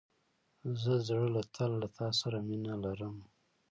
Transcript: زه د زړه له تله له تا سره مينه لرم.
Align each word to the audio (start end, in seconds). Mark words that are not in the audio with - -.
زه 0.81 0.91
د 0.99 1.03
زړه 1.07 1.27
له 1.35 1.41
تله 1.53 1.75
له 1.81 1.87
تا 1.97 2.07
سره 2.19 2.37
مينه 2.47 2.73
لرم. 2.83 3.15